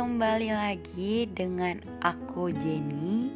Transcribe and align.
kembali 0.00 0.48
lagi 0.56 1.28
dengan 1.28 1.76
aku 2.00 2.48
Jenny 2.48 3.28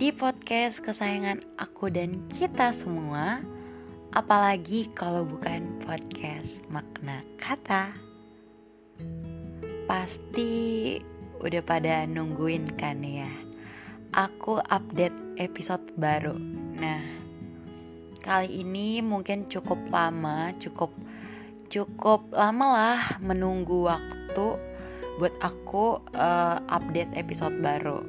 di 0.00 0.08
podcast 0.16 0.80
kesayangan 0.80 1.44
aku 1.60 1.92
dan 1.92 2.24
kita 2.32 2.72
semua. 2.72 3.44
Apalagi 4.08 4.88
kalau 4.96 5.28
bukan 5.28 5.84
podcast 5.84 6.64
makna 6.72 7.20
kata. 7.36 7.92
Pasti 9.84 10.96
udah 11.44 11.60
pada 11.60 12.08
nungguin 12.08 12.80
kan 12.80 13.04
ya. 13.04 13.28
Aku 14.16 14.64
update 14.64 15.36
episode 15.36 15.84
baru. 16.00 16.32
Nah, 16.80 17.04
kali 18.24 18.64
ini 18.64 19.04
mungkin 19.04 19.52
cukup 19.52 19.92
lama, 19.92 20.48
cukup 20.56 20.96
cukup 21.68 22.32
lama 22.32 22.66
lah 22.72 23.00
menunggu 23.20 23.84
waktu 23.84 24.72
buat 25.18 25.34
aku 25.38 26.02
uh, 26.14 26.58
update 26.66 27.14
episode 27.14 27.54
baru. 27.62 28.02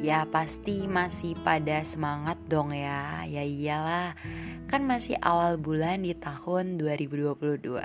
Ya 0.00 0.24
pasti 0.24 0.88
masih 0.88 1.36
pada 1.44 1.84
semangat 1.84 2.40
dong 2.48 2.72
ya. 2.72 3.26
Ya 3.28 3.44
iyalah, 3.44 4.16
kan 4.70 4.86
masih 4.88 5.20
awal 5.20 5.60
bulan 5.60 6.06
di 6.06 6.16
tahun 6.16 6.80
2022. 6.80 7.84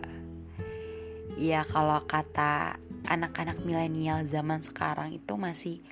Ya 1.36 1.68
kalau 1.68 2.00
kata 2.08 2.80
anak-anak 3.06 3.62
milenial 3.68 4.24
zaman 4.26 4.64
sekarang 4.64 5.14
itu 5.14 5.36
masih 5.36 5.84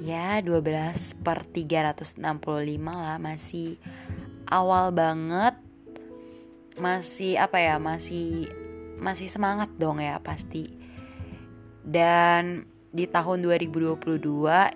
ya 0.00 0.40
12 0.40 0.62
per 1.24 1.44
365 1.44 2.22
lah 2.86 3.18
masih 3.20 3.76
awal 4.48 4.94
banget 4.94 5.58
masih 6.76 7.40
apa 7.40 7.58
ya 7.60 7.76
masih 7.80 8.48
masih 9.00 9.28
semangat 9.28 9.72
dong 9.76 10.00
ya 10.00 10.20
pasti 10.20 10.85
dan 11.86 12.66
di 12.90 13.06
tahun 13.06 13.46
2022 13.46 14.02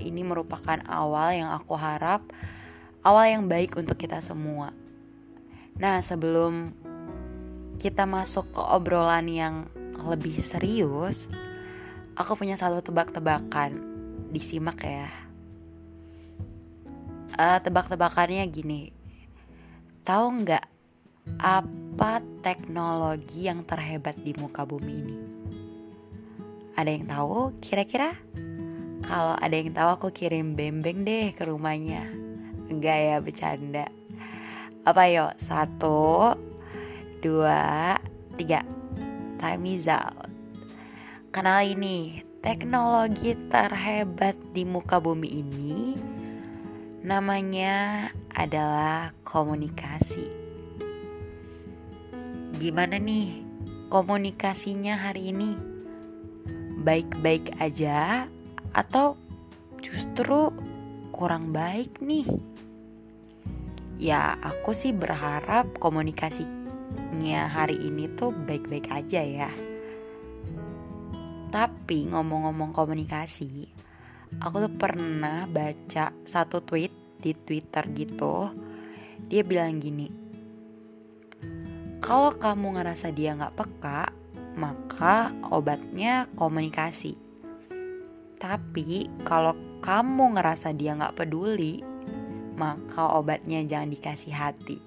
ini 0.06 0.22
merupakan 0.22 0.78
awal 0.86 1.34
yang 1.34 1.50
aku 1.50 1.74
harap 1.74 2.22
awal 3.02 3.26
yang 3.26 3.50
baik 3.50 3.74
untuk 3.74 3.98
kita 3.98 4.22
semua. 4.22 4.70
Nah, 5.80 5.98
sebelum 6.04 6.70
kita 7.80 8.04
masuk 8.04 8.52
ke 8.52 8.62
obrolan 8.62 9.26
yang 9.26 9.54
lebih 9.96 10.38
serius, 10.44 11.26
aku 12.14 12.36
punya 12.36 12.54
satu 12.60 12.84
tebak-tebakan. 12.84 13.90
Disimak 14.30 14.84
ya. 14.84 15.10
Uh, 17.34 17.58
tebak-tebakannya 17.64 18.44
gini. 18.52 18.94
Tahu 20.06 20.44
nggak 20.44 20.64
apa 21.40 22.20
teknologi 22.44 23.48
yang 23.48 23.64
terhebat 23.64 24.20
di 24.20 24.36
muka 24.36 24.62
bumi 24.68 24.92
ini? 24.92 25.39
Ada 26.80 26.96
yang 26.96 27.12
tahu 27.12 27.60
kira-kira? 27.60 28.16
Kalau 29.04 29.36
ada 29.36 29.52
yang 29.52 29.76
tahu 29.76 29.88
aku 30.00 30.08
kirim 30.16 30.56
bembeng 30.56 31.04
deh 31.04 31.36
ke 31.36 31.44
rumahnya. 31.44 32.08
Enggak 32.72 32.96
ya 33.04 33.16
bercanda. 33.20 33.92
Apa 34.88 35.12
yo? 35.12 35.28
Satu, 35.36 36.32
dua, 37.20 38.00
tiga. 38.40 38.64
Time 39.36 39.64
is 39.68 39.92
out. 39.92 40.32
Kenal 41.28 41.68
ini 41.68 42.24
teknologi 42.40 43.36
terhebat 43.52 44.40
di 44.56 44.64
muka 44.64 45.04
bumi 45.04 45.28
ini 45.28 46.00
namanya 47.04 48.08
adalah 48.32 49.12
komunikasi. 49.20 50.32
Gimana 52.56 52.96
nih 52.96 53.44
komunikasinya 53.92 54.96
hari 54.96 55.36
ini? 55.36 55.69
Baik-baik 56.80 57.60
aja 57.60 58.24
atau 58.72 59.20
justru 59.84 60.48
kurang 61.12 61.52
baik 61.52 62.00
nih? 62.00 62.24
Ya, 64.00 64.40
aku 64.40 64.72
sih 64.72 64.96
berharap 64.96 65.76
komunikasinya 65.76 67.52
hari 67.52 67.76
ini 67.76 68.08
tuh 68.16 68.32
baik-baik 68.32 68.88
aja 68.88 69.20
ya. 69.20 69.52
Tapi 71.52 72.08
ngomong-ngomong 72.08 72.72
komunikasi, 72.72 73.68
aku 74.40 74.56
tuh 74.64 74.72
pernah 74.72 75.44
baca 75.44 76.16
satu 76.24 76.64
tweet 76.64 77.20
di 77.20 77.36
Twitter 77.36 77.84
gitu. 77.92 78.48
Dia 79.28 79.44
bilang 79.44 79.76
gini, 79.76 80.08
kalau 82.00 82.32
kamu 82.32 82.80
ngerasa 82.80 83.12
dia 83.12 83.36
nggak 83.36 83.54
peka, 83.54 84.08
maka 84.60 85.32
obatnya 85.48 86.28
komunikasi. 86.36 87.16
Tapi 88.36 89.08
kalau 89.24 89.56
kamu 89.80 90.36
ngerasa 90.36 90.76
dia 90.76 90.92
nggak 90.92 91.16
peduli, 91.16 91.80
maka 92.60 93.16
obatnya 93.16 93.64
jangan 93.64 93.88
dikasih 93.88 94.36
hati. 94.36 94.78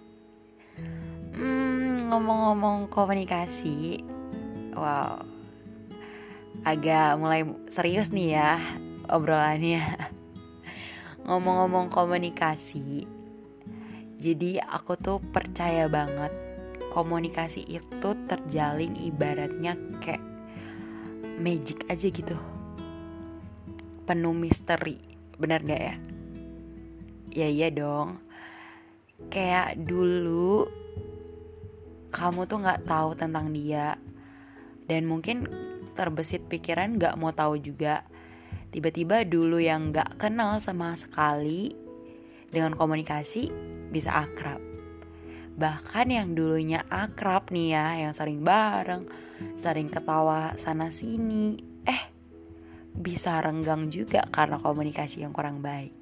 Hmm, 1.33 2.13
ngomong-ngomong 2.13 2.93
komunikasi, 2.93 4.05
wow, 4.77 5.17
agak 6.61 7.17
mulai 7.17 7.41
serius 7.73 8.13
nih 8.13 8.37
ya 8.37 8.61
obrolannya. 9.09 9.81
Ngomong-ngomong 11.25 11.89
komunikasi, 11.89 13.09
jadi 14.21 14.61
aku 14.61 14.93
tuh 14.99 15.17
percaya 15.23 15.87
banget 15.89 16.42
komunikasi 16.93 17.65
itu 17.65 18.09
terjalin 18.29 18.93
ibaratnya 18.93 19.73
kayak 19.97 20.21
magic 21.41 21.89
aja 21.89 22.07
gitu. 22.13 22.37
Penuh 24.05 24.37
misteri 24.37 25.01
benar 25.41 25.65
gak 25.65 25.81
ya? 25.81 25.95
Ya 27.33 27.47
iya 27.49 27.67
dong. 27.73 28.21
Kayak 29.33 29.81
dulu 29.81 30.69
kamu 32.13 32.45
tuh 32.45 32.61
nggak 32.61 32.85
tahu 32.85 33.17
tentang 33.17 33.49
dia 33.49 33.97
dan 34.85 35.09
mungkin 35.09 35.49
terbesit 35.97 36.45
pikiran 36.45 37.01
nggak 37.01 37.17
mau 37.17 37.33
tahu 37.33 37.57
juga. 37.57 38.05
Tiba-tiba 38.69 39.25
dulu 39.25 39.57
yang 39.57 39.89
nggak 39.89 40.21
kenal 40.21 40.61
sama 40.61 40.93
sekali 40.93 41.73
dengan 42.53 42.77
komunikasi 42.77 43.49
bisa 43.89 44.13
akrab 44.13 44.72
Bahkan 45.53 46.07
yang 46.09 46.33
dulunya 46.33 46.81
akrab 46.89 47.53
nih 47.53 47.77
ya, 47.77 47.87
yang 48.07 48.13
sering 48.17 48.41
bareng, 48.41 49.05
sering 49.57 49.89
ketawa 49.89 50.57
sana 50.57 50.89
sini, 50.89 51.61
eh 51.85 52.03
bisa 52.93 53.41
renggang 53.41 53.89
juga 53.89 54.25
karena 54.29 54.57
komunikasi 54.61 55.25
yang 55.25 55.33
kurang 55.33 55.61
baik. 55.61 55.93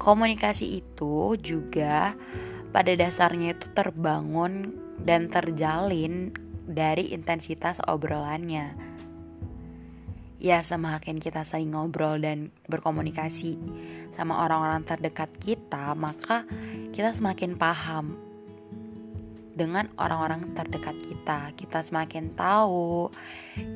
Komunikasi 0.00 0.80
itu 0.80 1.36
juga 1.36 2.16
pada 2.70 2.92
dasarnya 2.94 3.52
itu 3.58 3.68
terbangun 3.74 4.72
dan 5.02 5.28
terjalin 5.28 6.32
dari 6.70 7.10
intensitas 7.12 7.82
obrolannya. 7.84 8.89
Ya 10.40 10.64
semakin 10.64 11.20
kita 11.20 11.44
sering 11.44 11.76
ngobrol 11.76 12.16
dan 12.16 12.48
berkomunikasi 12.64 13.60
sama 14.16 14.40
orang-orang 14.40 14.88
terdekat 14.88 15.28
kita, 15.36 15.92
maka 15.92 16.48
kita 16.96 17.12
semakin 17.12 17.60
paham 17.60 18.16
dengan 19.52 19.92
orang-orang 20.00 20.56
terdekat 20.56 20.96
kita. 20.96 21.52
Kita 21.52 21.84
semakin 21.84 22.32
tahu. 22.32 23.12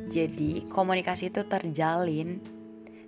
Jadi, 0.09 0.65
komunikasi 0.73 1.29
itu 1.29 1.45
terjalin 1.45 2.41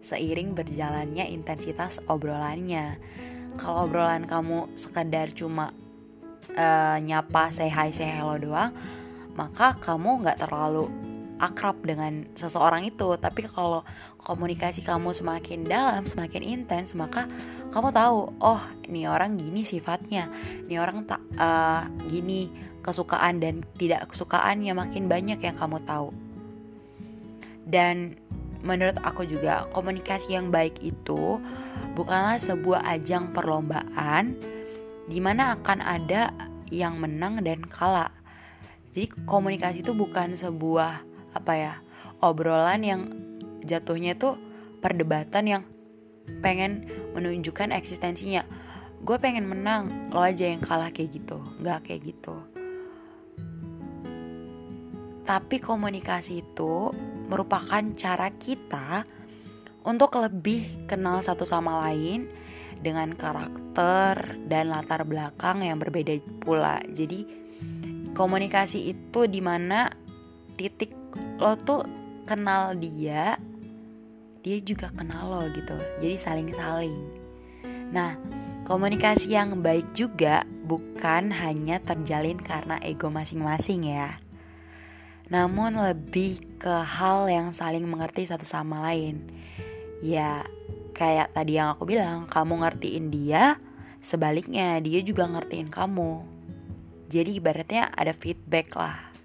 seiring 0.05 0.53
berjalannya 0.53 1.25
intensitas 1.33 2.05
obrolannya. 2.13 3.01
Kalau 3.57 3.89
obrolan 3.89 4.29
kamu 4.29 4.77
sekedar 4.77 5.33
cuma 5.33 5.73
uh, 6.53 6.97
nyapa, 7.01 7.49
say 7.49 7.73
hi, 7.73 7.89
say 7.89 8.13
hello 8.13 8.37
doang, 8.37 8.77
maka 9.33 9.73
kamu 9.81 10.29
nggak 10.29 10.45
terlalu 10.45 11.16
akrab 11.37 11.81
dengan 11.85 12.25
seseorang 12.33 12.89
itu 12.89 13.17
tapi 13.21 13.45
kalau 13.49 13.85
komunikasi 14.21 14.81
kamu 14.81 15.13
semakin 15.13 15.69
dalam 15.69 16.09
semakin 16.09 16.43
intens 16.43 16.97
maka 16.97 17.29
kamu 17.77 17.93
tahu 17.93 18.33
oh 18.41 18.63
ini 18.89 19.05
orang 19.05 19.37
gini 19.37 19.67
sifatnya. 19.67 20.31
Ini 20.67 20.79
orang 20.79 21.05
tak 21.05 21.21
uh, 21.37 21.85
gini 22.07 22.49
kesukaan 22.81 23.43
dan 23.43 23.67
tidak 23.77 24.09
kesukaannya 24.15 24.73
makin 24.73 25.11
banyak 25.11 25.43
yang 25.43 25.57
kamu 25.59 25.83
tahu. 25.83 26.15
Dan 27.67 28.15
menurut 28.63 28.97
aku 29.03 29.27
juga 29.27 29.67
komunikasi 29.75 30.39
yang 30.39 30.55
baik 30.55 30.79
itu 30.81 31.43
bukanlah 31.99 32.39
sebuah 32.39 32.87
ajang 32.97 33.35
perlombaan 33.35 34.39
di 35.11 35.19
mana 35.19 35.59
akan 35.59 35.79
ada 35.83 36.31
yang 36.71 36.99
menang 36.99 37.43
dan 37.43 37.67
kalah. 37.67 38.15
Jadi 38.95 39.13
komunikasi 39.27 39.83
itu 39.83 39.93
bukan 39.93 40.39
sebuah 40.39 41.16
apa 41.37 41.53
ya 41.57 41.75
obrolan 42.25 42.83
yang 42.83 43.03
jatuhnya 43.67 44.17
tuh 44.17 44.41
perdebatan 44.81 45.45
yang 45.45 45.63
pengen 46.41 46.89
menunjukkan 47.13 47.71
eksistensinya 47.77 48.43
gue 49.05 49.17
pengen 49.21 49.47
menang 49.47 50.11
lo 50.11 50.25
aja 50.25 50.49
yang 50.49 50.63
kalah 50.65 50.91
kayak 50.91 51.21
gitu 51.21 51.39
nggak 51.61 51.87
kayak 51.87 52.03
gitu 52.15 52.37
Tapi 55.27 55.59
komunikasi 55.59 56.47
itu 56.47 56.95
merupakan 57.27 57.83
cara 57.99 58.31
kita 58.31 59.03
untuk 59.83 60.15
lebih 60.23 60.87
kenal 60.87 61.19
satu 61.19 61.43
sama 61.43 61.83
lain 61.83 62.31
dengan 62.79 63.11
karakter 63.11 64.39
dan 64.47 64.71
latar 64.71 65.03
belakang 65.03 65.67
yang 65.67 65.83
berbeda 65.83 66.15
pula. 66.39 66.79
Jadi 66.87 67.27
komunikasi 68.15 68.87
itu 68.87 69.27
di 69.27 69.43
mana 69.43 69.91
titik 70.55 70.95
lo 71.37 71.55
tuh 71.61 71.85
kenal 72.25 72.75
dia, 72.77 73.37
dia 74.41 74.59
juga 74.61 74.93
kenal 74.93 75.29
lo 75.31 75.43
gitu. 75.53 75.77
Jadi 76.03 76.17
saling-saling. 76.17 77.01
Nah, 77.93 78.19
komunikasi 78.65 79.33
yang 79.37 79.61
baik 79.63 79.95
juga 79.95 80.43
bukan 80.67 81.31
hanya 81.31 81.79
terjalin 81.83 82.41
karena 82.41 82.81
ego 82.83 83.13
masing-masing 83.13 83.87
ya 83.87 84.19
namun 85.27 85.75
lebih 85.75 86.39
ke 86.63 86.71
hal 86.71 87.27
yang 87.27 87.51
saling 87.51 87.83
mengerti 87.83 88.31
satu 88.31 88.47
sama 88.47 88.79
lain. 88.91 89.27
Ya, 89.99 90.47
kayak 90.95 91.35
tadi 91.35 91.59
yang 91.59 91.75
aku 91.75 91.83
bilang, 91.83 92.31
kamu 92.31 92.63
ngertiin 92.63 93.11
dia, 93.11 93.59
sebaliknya 93.99 94.79
dia 94.79 95.03
juga 95.03 95.27
ngertiin 95.27 95.67
kamu. 95.67 96.23
Jadi 97.11 97.39
ibaratnya 97.39 97.91
ada 97.91 98.15
feedback 98.15 98.71
lah. 98.79 99.16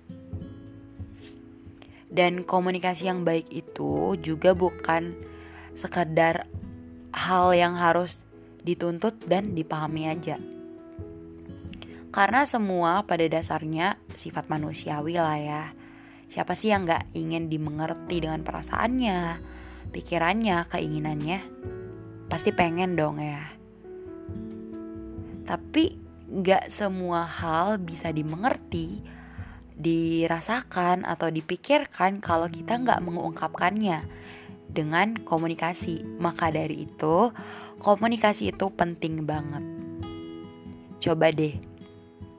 Dan 2.12 2.44
komunikasi 2.44 3.08
yang 3.08 3.24
baik 3.24 3.48
itu 3.50 4.20
juga 4.20 4.52
bukan 4.52 5.16
sekedar 5.74 6.46
hal 7.16 7.56
yang 7.56 7.80
harus 7.80 8.20
dituntut 8.68 9.16
dan 9.24 9.56
dipahami 9.56 10.12
aja. 10.12 10.36
Karena 12.12 12.44
semua 12.44 13.08
pada 13.08 13.24
dasarnya 13.24 13.96
sifat 14.20 14.52
manusiawi 14.52 15.16
lah 15.16 15.40
ya 15.40 15.64
Siapa 16.32 16.56
sih 16.56 16.72
yang 16.72 16.88
gak 16.88 17.12
ingin 17.12 17.52
dimengerti 17.52 18.24
dengan 18.24 18.40
perasaannya, 18.48 19.44
pikirannya, 19.92 20.64
keinginannya? 20.72 21.40
Pasti 22.32 22.56
pengen 22.56 22.96
dong 22.96 23.20
ya. 23.20 23.52
Tapi 25.44 26.00
gak 26.32 26.72
semua 26.72 27.28
hal 27.28 27.84
bisa 27.84 28.16
dimengerti, 28.16 29.04
dirasakan, 29.82 31.04
atau 31.04 31.34
dipikirkan 31.34 32.22
kalau 32.22 32.48
kita 32.48 32.78
gak 32.80 33.02
mengungkapkannya 33.02 34.06
dengan 34.70 35.18
komunikasi. 35.18 36.06
Maka 36.22 36.54
dari 36.54 36.86
itu, 36.86 37.34
komunikasi 37.82 38.54
itu 38.54 38.70
penting 38.72 39.26
banget. 39.26 39.66
Coba 41.02 41.34
deh, 41.34 41.58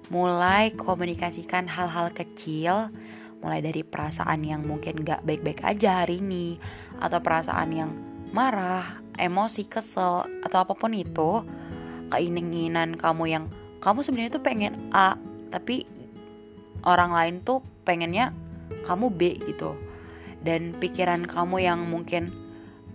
mulai 0.08 0.70
komunikasikan 0.78 1.66
hal-hal 1.66 2.14
kecil 2.14 2.94
mulai 3.42 3.58
dari 3.58 3.82
perasaan 3.82 4.46
yang 4.46 4.62
mungkin 4.62 5.02
gak 5.02 5.26
baik-baik 5.26 5.66
aja 5.66 6.06
hari 6.06 6.22
ini 6.22 6.62
atau 7.02 7.18
perasaan 7.18 7.70
yang 7.74 7.90
marah, 8.30 9.02
emosi, 9.18 9.66
kesel 9.66 10.24
atau 10.46 10.58
apa 10.62 10.72
pun 10.78 10.94
itu 10.94 11.42
keinginan 12.14 12.94
kamu 12.94 13.24
yang 13.28 13.44
kamu 13.82 14.06
sebenarnya 14.06 14.38
tuh 14.38 14.44
pengen 14.46 14.78
A 14.94 15.18
tapi 15.50 15.90
orang 16.86 17.14
lain 17.14 17.36
tuh 17.42 17.62
pengennya 17.86 18.34
kamu 18.84 19.10
B 19.14 19.38
gitu 19.38 19.78
dan 20.42 20.74
pikiran 20.76 21.26
kamu 21.26 21.62
yang 21.62 21.80
mungkin 21.86 22.34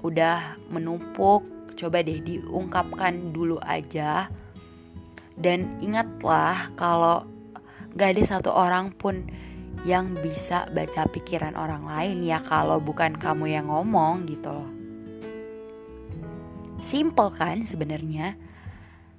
udah 0.04 0.60
menumpuk 0.68 1.44
coba 1.78 2.02
deh 2.02 2.20
diungkapkan 2.20 3.32
dulu 3.32 3.62
aja 3.64 4.28
dan 5.38 5.78
ingatlah 5.80 6.74
kalau 6.74 7.24
gak 7.94 8.18
ada 8.18 8.24
satu 8.26 8.50
orang 8.50 8.90
pun 8.94 9.30
yang 9.86 10.18
bisa 10.18 10.66
baca 10.74 11.06
pikiran 11.06 11.54
orang 11.54 11.86
lain 11.86 12.26
ya 12.26 12.42
kalau 12.42 12.82
bukan 12.82 13.14
kamu 13.14 13.54
yang 13.54 13.70
ngomong 13.70 14.26
gitu 14.26 14.50
loh. 14.50 14.70
Simple 16.82 17.30
kan 17.36 17.62
sebenarnya. 17.62 18.40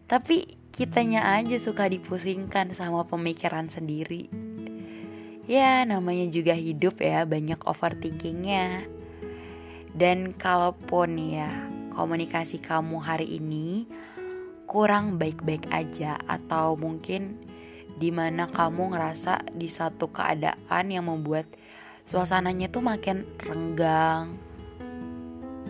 Tapi 0.09 0.59
kitanya 0.75 1.37
aja 1.37 1.61
suka 1.61 1.87
dipusingkan 1.87 2.75
sama 2.75 3.07
pemikiran 3.07 3.71
sendiri. 3.71 4.48
Ya 5.49 5.81
namanya 5.89 6.29
juga 6.29 6.53
hidup 6.53 7.01
ya 7.01 7.25
banyak 7.25 7.57
overthinkingnya. 7.65 8.85
Dan 9.97 10.37
kalaupun 10.37 11.17
ya 11.17 11.49
komunikasi 11.97 12.61
kamu 12.61 13.01
hari 13.01 13.41
ini 13.41 13.89
kurang 14.69 15.17
baik-baik 15.17 15.73
aja 15.73 16.21
atau 16.29 16.77
mungkin 16.77 17.41
di 17.97 18.13
mana 18.13 18.45
kamu 18.45 18.93
ngerasa 18.93 19.49
di 19.57 19.73
satu 19.73 20.13
keadaan 20.13 20.93
yang 20.93 21.09
membuat 21.09 21.49
suasananya 22.05 22.69
tuh 22.69 22.85
makin 22.85 23.25
renggang. 23.41 24.37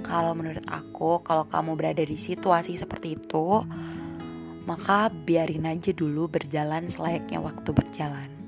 Kalau 0.03 0.35
menurut 0.35 0.67
aku, 0.67 1.23
kalau 1.23 1.47
kamu 1.47 1.79
berada 1.79 2.03
di 2.03 2.19
situasi 2.19 2.75
seperti 2.75 3.15
itu, 3.15 3.63
maka 4.67 5.07
biarin 5.07 5.71
aja 5.71 5.95
dulu 5.95 6.27
berjalan 6.27 6.91
selayaknya 6.91 7.39
waktu 7.39 7.71
berjalan. 7.71 8.48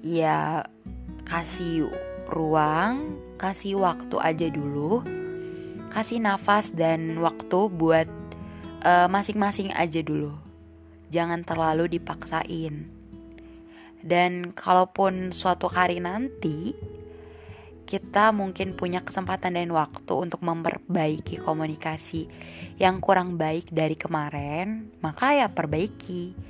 Ya, 0.00 0.64
kasih 1.28 1.92
ruang, 2.28 3.20
kasih 3.36 3.80
waktu 3.80 4.16
aja 4.16 4.48
dulu, 4.48 5.04
kasih 5.92 6.24
nafas 6.24 6.72
dan 6.72 7.20
waktu 7.20 7.68
buat 7.68 8.08
eh, 8.80 9.08
masing-masing 9.12 9.76
uh, 9.76 9.84
aja 9.84 10.00
dulu 10.00 10.50
jangan 11.10 11.42
terlalu 11.42 11.90
dipaksain. 11.90 12.88
Dan 14.00 14.56
kalaupun 14.56 15.34
suatu 15.36 15.68
hari 15.68 16.00
nanti 16.00 16.72
kita 17.84 18.30
mungkin 18.30 18.78
punya 18.78 19.02
kesempatan 19.02 19.58
dan 19.58 19.68
waktu 19.74 20.14
untuk 20.14 20.40
memperbaiki 20.40 21.42
komunikasi 21.42 22.30
yang 22.78 23.02
kurang 23.02 23.36
baik 23.36 23.68
dari 23.68 23.98
kemarin, 23.98 24.94
maka 25.02 25.36
ya 25.36 25.50
perbaiki. 25.52 26.48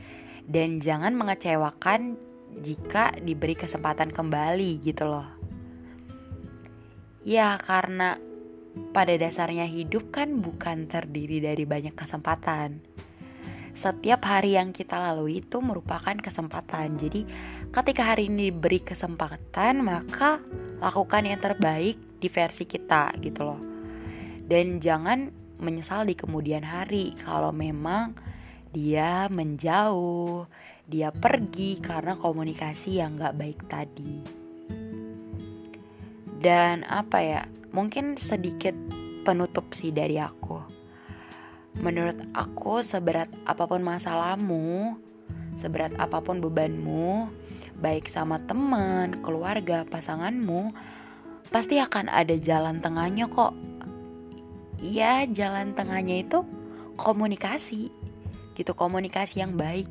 Dan 0.50 0.78
jangan 0.78 1.16
mengecewakan 1.16 2.29
jika 2.58 3.14
diberi 3.22 3.54
kesempatan 3.54 4.10
kembali 4.10 4.82
gitu 4.82 5.06
loh. 5.06 5.28
Ya 7.22 7.54
karena 7.62 8.18
pada 8.90 9.14
dasarnya 9.14 9.70
hidup 9.70 10.10
kan 10.10 10.42
bukan 10.42 10.90
terdiri 10.90 11.38
dari 11.38 11.62
banyak 11.62 11.94
kesempatan 11.94 12.82
setiap 13.80 14.26
hari 14.28 14.60
yang 14.60 14.76
kita 14.76 14.98
lalui 14.98 15.40
itu 15.40 15.62
merupakan 15.64 16.12
kesempatan. 16.12 17.00
Jadi, 17.00 17.24
ketika 17.72 18.12
hari 18.12 18.28
ini 18.28 18.52
diberi 18.52 18.84
kesempatan, 18.84 19.80
maka 19.80 20.42
lakukan 20.84 21.24
yang 21.24 21.40
terbaik 21.40 21.96
di 22.20 22.28
versi 22.28 22.68
kita 22.68 23.14
gitu 23.24 23.40
loh. 23.46 23.62
Dan 24.44 24.82
jangan 24.82 25.30
menyesal 25.56 26.04
di 26.04 26.12
kemudian 26.12 26.66
hari 26.66 27.16
kalau 27.24 27.56
memang 27.56 28.12
dia 28.74 29.32
menjauh, 29.32 30.44
dia 30.90 31.14
pergi 31.14 31.78
karena 31.78 32.18
komunikasi 32.18 32.98
yang 32.98 33.14
gak 33.14 33.38
baik 33.38 33.70
tadi. 33.70 34.14
Dan 36.40 36.82
apa 36.82 37.18
ya, 37.22 37.42
mungkin 37.70 38.18
sedikit 38.18 38.74
penutup 39.22 39.70
sih 39.76 39.94
dari 39.94 40.18
aku 40.18 40.80
Menurut 41.78 42.18
aku, 42.34 42.82
seberat 42.82 43.30
apa 43.46 43.62
pun 43.70 43.78
masalahmu, 43.78 44.98
seberat 45.54 45.94
apa 46.02 46.18
pun 46.18 46.42
bebanmu, 46.42 47.30
baik 47.78 48.10
sama 48.10 48.42
teman, 48.42 49.22
keluarga, 49.22 49.86
pasanganmu, 49.86 50.74
pasti 51.54 51.78
akan 51.78 52.10
ada 52.10 52.34
jalan 52.34 52.82
tengahnya 52.82 53.30
kok. 53.30 53.54
Iya, 54.82 55.30
jalan 55.30 55.78
tengahnya 55.78 56.26
itu 56.26 56.42
komunikasi. 56.98 57.94
Gitu, 58.58 58.72
komunikasi 58.74 59.38
yang 59.38 59.54
baik. 59.54 59.86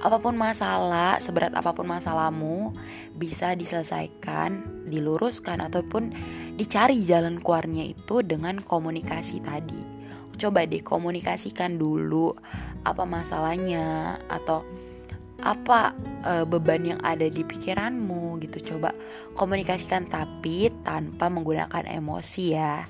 Apa 0.00 0.16
pun 0.16 0.32
masalah, 0.32 1.20
seberat 1.20 1.52
apa 1.52 1.76
pun 1.76 1.84
masalahmu, 1.84 2.72
bisa 3.12 3.52
diselesaikan, 3.52 4.84
diluruskan 4.88 5.60
ataupun 5.60 6.12
dicari 6.56 7.04
jalan 7.04 7.40
keluarnya 7.40 7.84
itu 7.84 8.24
dengan 8.24 8.64
komunikasi 8.64 9.44
tadi. 9.44 9.80
Coba 10.40 10.64
deh 10.64 10.80
komunikasikan 10.80 11.76
dulu 11.76 12.32
apa 12.80 13.04
masalahnya 13.04 14.16
atau 14.24 14.64
apa 15.40 15.92
e, 16.24 16.48
beban 16.48 16.80
yang 16.96 17.00
ada 17.04 17.28
di 17.28 17.44
pikiranmu 17.44 18.40
gitu. 18.40 18.76
Coba 18.76 18.96
komunikasikan 19.36 20.08
tapi 20.08 20.72
tanpa 20.80 21.28
menggunakan 21.28 21.84
emosi 21.84 22.44
ya. 22.56 22.88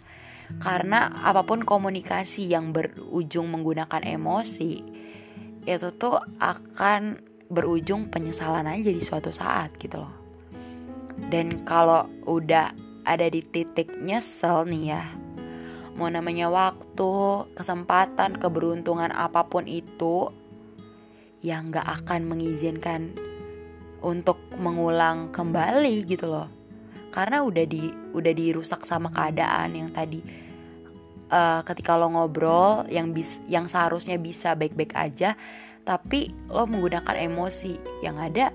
Karena 0.62 1.10
apa 1.26 1.46
pun 1.46 1.62
komunikasi 1.62 2.50
yang 2.50 2.74
berujung 2.74 3.50
menggunakan 3.50 4.02
emosi 4.02 5.00
itu 5.76 5.94
tuh 5.94 6.18
akan 6.42 7.20
berujung 7.50 8.10
penyesalan 8.10 8.66
aja 8.66 8.90
di 8.90 9.02
suatu 9.02 9.30
saat 9.30 9.74
gitu 9.78 10.02
loh. 10.02 10.14
Dan 11.30 11.62
kalau 11.68 12.08
udah 12.26 12.72
ada 13.04 13.26
di 13.28 13.44
titik 13.44 14.00
nyesel 14.00 14.64
nih 14.66 14.84
ya 14.94 15.04
mau 16.00 16.08
namanya 16.08 16.48
waktu, 16.48 17.12
kesempatan, 17.52 18.40
keberuntungan 18.40 19.12
apa 19.12 19.44
pun 19.44 19.68
itu 19.68 20.32
yang 21.44 21.68
gak 21.68 21.84
akan 22.00 22.24
mengizinkan 22.24 23.12
untuk 24.00 24.40
mengulang 24.56 25.28
kembali 25.28 26.08
gitu 26.08 26.24
loh. 26.24 26.48
Karena 27.12 27.44
udah 27.44 27.64
di 27.68 27.92
udah 28.16 28.32
dirusak 28.32 28.88
sama 28.88 29.12
keadaan 29.12 29.76
yang 29.76 29.90
tadi 29.92 30.24
uh, 31.30 31.62
ketika 31.64 31.96
lo 31.96 32.10
ngobrol 32.10 32.84
yang 32.90 33.14
bis 33.14 33.38
yang 33.46 33.70
seharusnya 33.70 34.18
bisa 34.18 34.58
baik-baik 34.58 34.92
aja 34.98 35.38
tapi 35.86 36.30
lo 36.52 36.68
menggunakan 36.68 37.16
emosi 37.16 38.02
yang 38.04 38.20
ada 38.20 38.52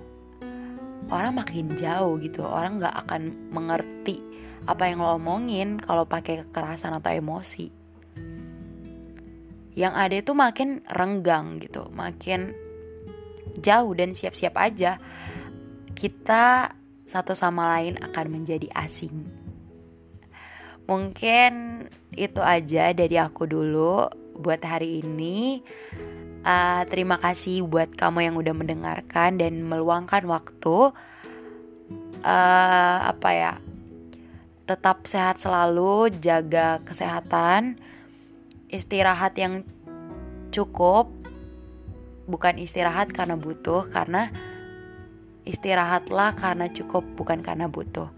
orang 1.10 1.38
makin 1.38 1.74
jauh 1.77 2.17
gitu. 2.22 2.46
Orang 2.46 2.82
nggak 2.82 2.96
akan 3.05 3.51
mengerti 3.53 4.22
apa 4.65 4.89
yang 4.89 5.01
lo 5.01 5.17
omongin 5.17 5.77
kalau 5.77 6.05
pakai 6.05 6.46
kekerasan 6.48 6.98
atau 6.98 7.12
emosi. 7.13 7.70
Yang 9.75 9.94
ada 9.94 10.15
itu 10.15 10.32
makin 10.32 10.70
renggang 10.88 11.60
gitu 11.60 11.91
makin 11.91 12.55
jauh 13.60 13.91
dan 13.91 14.15
siap-siap 14.15 14.55
aja. 14.55 14.98
Kita 15.91 16.72
satu 17.05 17.38
sama 17.38 17.70
lain 17.77 18.00
akan 18.01 18.25
menjadi 18.32 18.72
asing 18.74 19.45
mungkin 20.86 21.86
itu 22.13 22.39
aja 22.39 22.94
dari 22.94 23.18
aku 23.18 23.50
dulu 23.50 24.10
buat 24.38 24.62
hari 24.62 25.01
ini 25.04 25.63
Uh, 26.46 26.86
terima 26.94 27.18
kasih 27.18 27.65
buat 27.65 27.98
kamu 27.98 28.30
yang 28.30 28.36
udah 28.38 28.54
mendengarkan 28.54 29.42
dan 29.42 29.65
meluangkan 29.65 30.30
waktu. 30.30 30.94
Uh, 32.22 32.98
apa 33.01 33.30
ya? 33.34 33.54
Tetap 34.70 35.10
sehat 35.10 35.42
selalu, 35.42 36.13
jaga 36.22 36.86
kesehatan, 36.86 37.82
istirahat 38.70 39.34
yang 39.42 39.65
cukup. 40.54 41.10
Bukan 42.30 42.62
istirahat 42.62 43.10
karena 43.10 43.34
butuh, 43.42 43.89
karena 43.89 44.30
istirahatlah 45.50 46.38
karena 46.38 46.70
cukup, 46.70 47.01
bukan 47.18 47.42
karena 47.42 47.65
butuh. 47.65 48.13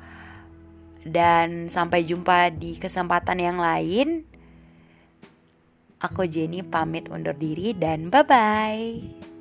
Dan 1.08 1.72
sampai 1.72 2.04
jumpa 2.04 2.52
di 2.52 2.76
kesempatan 2.76 3.40
yang 3.40 3.58
lain. 3.64 4.28
Aku 5.98 6.28
Jenny 6.30 6.62
pamit 6.62 7.10
undur 7.10 7.34
diri 7.34 7.74
dan 7.74 8.14
bye-bye. 8.14 9.37